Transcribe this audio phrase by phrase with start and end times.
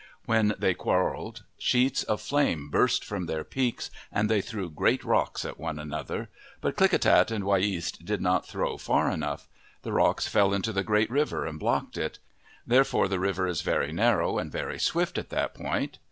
[0.25, 5.45] When they quarrelled, sheets of flame burst from their peaks, and they threw great rocks
[5.45, 6.27] at one another.
[6.59, 9.47] But Klickitat and Wiyeast did not throw far enough.
[9.83, 12.17] The rocks fell into the Great River, and blocked it.
[12.65, 15.99] Therefore the river is very narrow and very swift at that point.